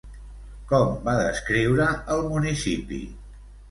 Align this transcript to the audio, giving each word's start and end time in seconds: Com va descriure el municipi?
Com 0.71 0.95
va 1.09 1.15
descriure 1.21 1.89
el 2.19 2.29
municipi? 2.35 3.07